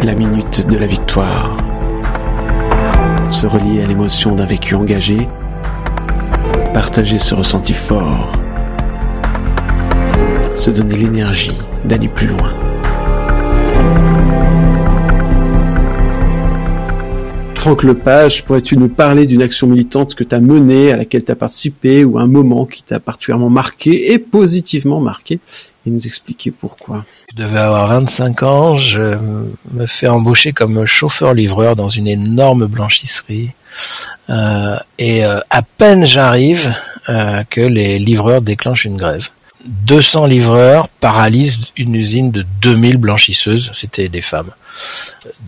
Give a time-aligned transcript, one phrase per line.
[0.00, 1.56] La minute de la victoire.
[3.28, 5.26] Se relier à l'émotion d'un vécu engagé.
[6.72, 8.30] Partager ce ressenti fort.
[10.54, 12.54] Se donner l'énergie d'aller plus loin.
[17.56, 21.36] Franck Lepage, pourrais-tu nous parler d'une action militante que tu menée, à laquelle tu as
[21.36, 25.40] participé, ou un moment qui t'a particulièrement marqué et positivement marqué,
[25.90, 29.16] nous expliquer pourquoi Je devais avoir 25 ans, je
[29.72, 33.50] me fais embaucher comme chauffeur-livreur dans une énorme blanchisserie.
[34.30, 36.74] Euh, et euh, à peine j'arrive
[37.08, 39.28] euh, que les livreurs déclenchent une grève.
[39.64, 44.50] 200 livreurs paralysent une usine de 2000 blanchisseuses, c'était des femmes.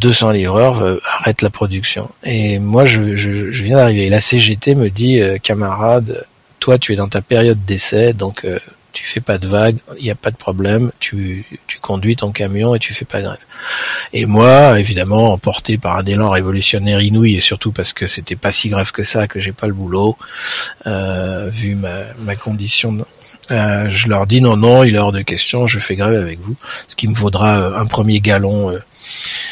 [0.00, 2.08] 200 livreurs arrêtent la production.
[2.22, 4.08] Et moi, je, je, viens d'arriver.
[4.08, 6.24] La CGT me dit, camarade,
[6.60, 8.46] toi, tu es dans ta période d'essai, donc
[8.96, 12.32] tu fais pas de vagues, il n'y a pas de problème, tu, tu conduis ton
[12.32, 13.36] camion et tu fais pas grève.
[14.14, 18.52] Et moi, évidemment, emporté par un élan révolutionnaire inouï et surtout parce que c'était pas
[18.52, 20.16] si grave que ça, que j'ai pas le boulot,
[20.86, 23.04] euh, vu ma, ma condition de,
[23.50, 26.40] euh, je leur dis non, non, il est hors de question, je fais grève avec
[26.40, 26.56] vous,
[26.88, 28.78] ce qui me vaudra euh, un premier galon euh,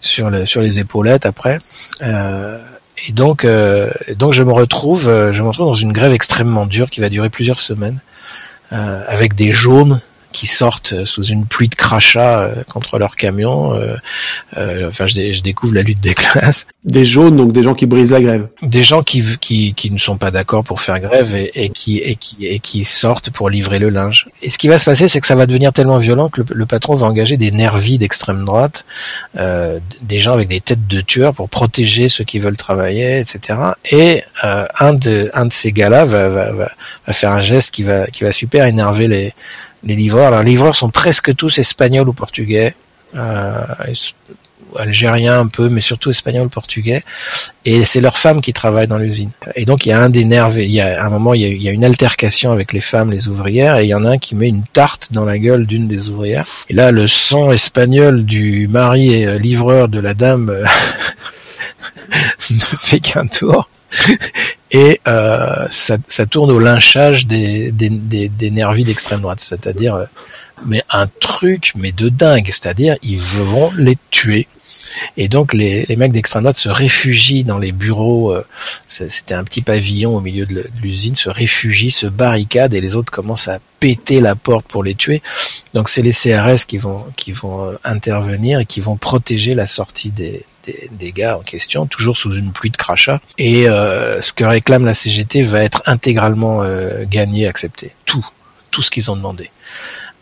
[0.00, 1.58] sur, le, sur les épaulettes après.
[2.00, 2.58] Euh,
[3.06, 6.88] et donc, euh, donc je me retrouve, je me retrouve dans une grève extrêmement dure
[6.88, 7.98] qui va durer plusieurs semaines,
[8.70, 10.00] avec des jaunes
[10.32, 13.74] qui sortent sous une pluie de crachats euh, contre leur camion.
[13.74, 13.96] Euh,
[14.56, 16.66] euh, enfin, je découvre la lutte des classes.
[16.84, 18.48] Des jaunes, donc des gens qui brisent la grève.
[18.62, 21.98] Des gens qui, qui, qui ne sont pas d'accord pour faire grève et, et qui,
[21.98, 24.28] et, qui, et qui sortent pour livrer le linge.
[24.42, 26.46] Et ce qui va se passer, c'est que ça va devenir tellement violent que le,
[26.54, 28.84] le patron va engager des nervis d'extrême droite,
[29.38, 33.58] euh, des gens avec des têtes de tueurs pour protéger ceux qui veulent travailler, etc.
[33.90, 36.70] Et euh, un, de, un de ces gars-là va, va, va,
[37.06, 39.34] va faire un geste qui va, qui va super énerver les,
[39.86, 40.28] les livreurs.
[40.28, 42.74] Alors, les livreurs sont presque tous espagnols ou portugais.
[43.14, 43.64] Euh,
[44.78, 47.02] algériens un peu, mais surtout espagnols, portugais,
[47.64, 49.30] et c'est leurs femmes qui travaillent dans l'usine.
[49.54, 51.42] Et donc il y a un des nervs, il y a à un moment il
[51.42, 53.94] y a, il y a une altercation avec les femmes, les ouvrières, et il y
[53.94, 56.46] en a un qui met une tarte dans la gueule d'une des ouvrières.
[56.68, 60.64] Et là le sang espagnol du mari et euh, livreur de la dame euh,
[62.50, 63.68] ne fait qu'un tour.
[64.72, 69.94] Et euh, ça, ça tourne au lynchage des, des, des, des nervis d'extrême droite, c'est-à-dire
[69.94, 70.04] euh,
[70.64, 74.48] mais un truc mais de dingue, c'est-à-dire ils vont les tuer.
[75.16, 78.32] Et donc les, les mecs d'extrême droite se réfugient dans les bureaux.
[78.32, 78.44] euh,
[78.88, 83.12] C'était un petit pavillon au milieu de l'usine, se réfugient, se barricadent et les autres
[83.12, 85.22] commencent à péter la porte pour les tuer.
[85.74, 89.66] Donc c'est les CRS qui vont qui vont euh, intervenir et qui vont protéger la
[89.66, 93.20] sortie des, des, des gars en question, toujours sous une pluie de crachats.
[93.38, 97.92] Et euh, ce que réclame la CGT va être intégralement euh, gagné, accepté.
[98.04, 98.26] Tout,
[98.70, 99.50] tout ce qu'ils ont demandé.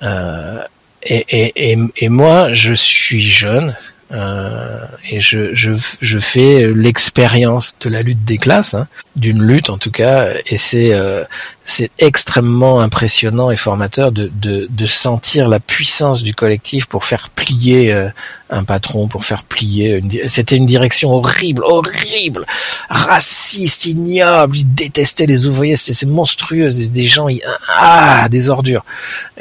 [0.03, 0.63] Euh,
[1.03, 3.77] et, et, et, et moi, je suis jeune,
[4.13, 4.79] euh,
[5.11, 9.79] et je, je, je fais l'expérience de la lutte des classes, hein, d'une lutte en
[9.79, 11.25] tout cas, et c'est euh,
[11.65, 17.31] c'est extrêmement impressionnant et formateur de, de, de sentir la puissance du collectif pour faire
[17.31, 18.09] plier euh,
[18.51, 20.03] un patron, pour faire plier.
[20.29, 22.45] C'était une direction horrible, horrible,
[22.91, 24.57] raciste, ignoble.
[24.59, 27.43] Ils détestaient les ouvriers, c'est monstrueux, des, gens, ils-
[27.75, 28.85] ah, des ordures.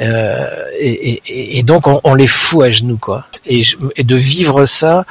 [0.00, 0.46] Euh,
[0.80, 3.26] et, et, et donc on, on les fout à genoux, quoi.
[3.46, 5.04] Et, je- et de vivre ça,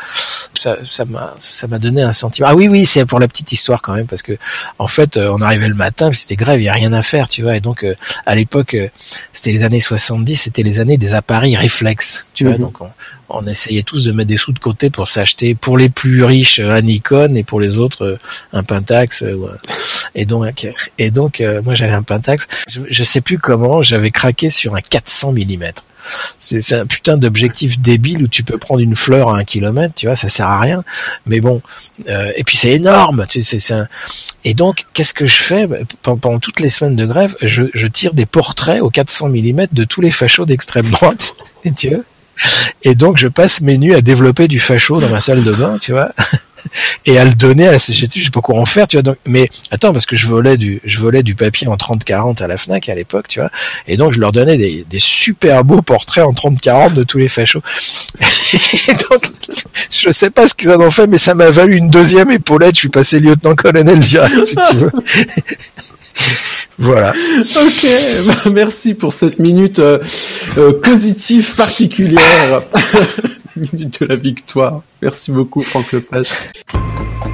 [0.55, 2.47] ça, m'a, ça m'a donné un sentiment.
[2.49, 4.33] Ah oui, oui, c'est pour la petite histoire quand même, parce que
[4.79, 7.27] en fait, euh, on arrivait le matin, c'était grève, il y a rien à faire,
[7.27, 7.55] tu vois.
[7.57, 7.93] Et donc euh,
[8.25, 8.87] à l'époque, euh,
[9.31, 12.53] c'était les années 70, c'était les années des appareils réflexes, tu vois.
[12.53, 12.59] Mhm.
[12.61, 12.89] Donc on,
[13.29, 16.59] on essayait tous de mettre des sous de côté pour s'acheter, pour les plus riches,
[16.59, 18.17] euh, un Nikon, et pour les autres, euh,
[18.53, 19.21] un Pentax.
[19.23, 19.57] euh, ou un-
[20.15, 20.67] Et donc,
[20.99, 22.47] et donc, euh, moi j'avais un Pentax.
[22.69, 25.71] Je, je sais plus comment, j'avais craqué sur un 400 mm.
[26.39, 30.07] C'est un putain d'objectif débile où tu peux prendre une fleur à un kilomètre, tu
[30.07, 30.83] vois, ça sert à rien.
[31.25, 31.61] Mais bon,
[32.09, 33.25] euh, et puis c'est énorme.
[33.29, 33.87] Tu sais, c'est- un-
[34.45, 35.67] Et donc, qu'est-ce que je fais?
[35.67, 39.29] Bah, Pen- Pendant toutes les semaines de grève, je, je tire des portraits au 400
[39.29, 41.33] mm de tous les fachos d'extrême droite.
[41.65, 42.03] Et vois
[42.81, 45.77] et donc, je passe mes nuits à développer du facho dans ma salle de bain,
[45.79, 46.11] tu vois,
[47.05, 48.19] et à le donner à la CGT.
[48.19, 49.15] Je sais pas quoi en faire, tu vois.
[49.25, 52.57] Mais attends, parce que je volais du, je volais du papier en 30-40 à la
[52.57, 53.49] Fnac à l'époque, tu vois.
[53.87, 57.61] Et donc, je leur donnais des, super beaux portraits en 30-40 de tous les fachos.
[58.87, 59.21] Et donc,
[59.89, 62.75] je sais pas ce qu'ils en ont fait, mais ça m'a valu une deuxième épaulette.
[62.75, 64.91] Je suis passé lieutenant-colonel direct, si tu veux.
[66.79, 67.11] Voilà.
[67.11, 69.99] Ok, merci pour cette minute euh,
[70.57, 72.63] euh, positive particulière.
[73.71, 74.81] Minute de la victoire.
[75.01, 76.29] Merci beaucoup Franck Lepage.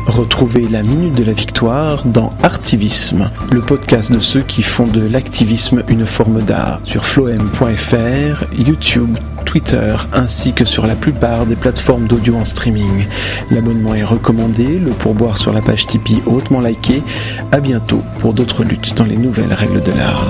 [0.08, 5.08] Retrouvez la Minute de la Victoire dans Artivisme, le podcast de ceux qui font de
[5.08, 12.08] l'activisme une forme d'art, sur floem.fr, YouTube, Twitter, ainsi que sur la plupart des plateformes
[12.08, 13.06] d'audio en streaming.
[13.52, 17.04] L'abonnement est recommandé, le pourboire sur la page Tipeee hautement liké.
[17.52, 20.26] À bientôt pour d'autres luttes dans les nouvelles règles de l'art.